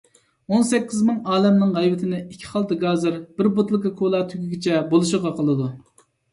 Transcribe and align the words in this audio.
ئون 0.53 0.63
سەككىز 0.69 1.03
مىڭ 1.09 1.19
ئالەمنىڭ 1.33 1.75
غەيۋىتىنى 1.75 2.23
ئىككى 2.23 2.49
خالتا 2.55 2.79
گازىر، 2.87 3.21
بىر 3.37 3.53
بوتۇلكا 3.61 3.95
كولا 4.03 4.25
تۈگىگىچە 4.35 4.83
بولىشىغا 4.91 5.37
قىلىدۇ. 5.41 5.73